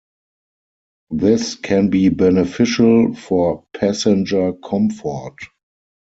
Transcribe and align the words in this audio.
This 1.11 1.53
can 1.53 1.91
be 1.91 2.09
beneficial 2.09 3.13
for 3.13 3.65
passenger 3.77 4.51
comfort. 4.53 5.37